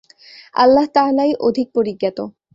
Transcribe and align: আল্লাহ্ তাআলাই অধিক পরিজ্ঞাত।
আল্লাহ্ 0.55 0.87
তাআলাই 0.93 1.31
অধিক 1.39 1.67
পরিজ্ঞাত। 1.73 2.17